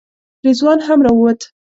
رضوان 0.45 0.79
هم 0.87 0.99
راووت. 1.05 1.41